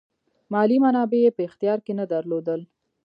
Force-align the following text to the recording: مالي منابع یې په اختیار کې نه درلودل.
مالي 0.51 0.77
منابع 0.85 1.19
یې 1.23 1.29
په 1.37 1.41
اختیار 1.47 1.79
کې 1.85 1.93
نه 1.99 2.05
درلودل. 2.13 2.61